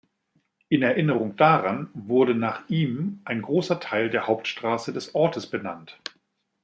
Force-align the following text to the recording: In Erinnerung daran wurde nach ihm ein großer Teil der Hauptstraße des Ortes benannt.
In 0.67 0.81
Erinnerung 0.81 1.35
daran 1.35 1.91
wurde 1.93 2.33
nach 2.33 2.67
ihm 2.69 3.21
ein 3.23 3.43
großer 3.43 3.79
Teil 3.79 4.09
der 4.09 4.25
Hauptstraße 4.25 4.93
des 4.93 5.13
Ortes 5.13 5.45
benannt. 5.45 5.99